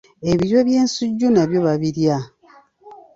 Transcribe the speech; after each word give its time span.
Ebiryo 0.29 0.59
by'ensujju 0.67 1.27
nabyo 1.31 1.59
babirya. 1.65 2.17